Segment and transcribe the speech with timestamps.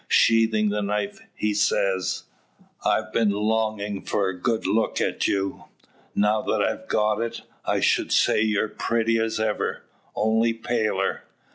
[0.07, 2.23] Sheathing the knife, he says:
[2.83, 5.65] "I've been longing for a good look at you.
[6.15, 9.83] Now that I've got it, I should say you're pretty as ever,
[10.15, 11.21] only paler.